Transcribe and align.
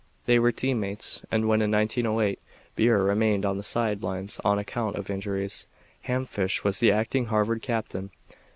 They 0.25 0.39
were 0.39 0.51
team 0.51 0.79
mates, 0.79 1.21
and 1.29 1.47
when 1.47 1.61
in 1.61 1.69
1908 1.69 2.39
Burr 2.75 3.03
remained 3.03 3.45
on 3.45 3.57
the 3.57 3.63
side 3.63 4.01
lines 4.01 4.39
on 4.43 4.57
account 4.57 4.95
of 4.95 5.11
injuries, 5.11 5.67
Ham 6.09 6.25
Fish 6.25 6.63
was 6.63 6.79
the 6.79 6.91
acting 6.91 7.25
Harvard 7.27 7.61
captain. 7.61 8.09